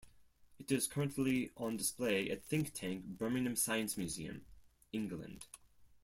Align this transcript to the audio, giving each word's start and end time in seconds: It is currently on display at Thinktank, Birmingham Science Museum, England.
It 0.57 0.71
is 0.71 0.87
currently 0.87 1.51
on 1.57 1.77
display 1.77 2.27
at 2.31 2.49
Thinktank, 2.49 3.05
Birmingham 3.19 3.55
Science 3.55 3.97
Museum, 3.99 4.41
England. 4.91 5.45